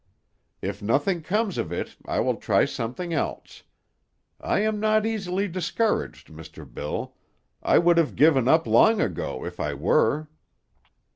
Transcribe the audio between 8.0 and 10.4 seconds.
given up long ago if I were."